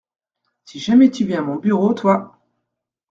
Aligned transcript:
Si 0.65 0.79
jamais 0.79 1.11
tu 1.11 1.25
viens 1.25 1.41
à 1.41 1.45
mon 1.45 1.57
bureau, 1.57 1.93
toi!… 1.93 2.39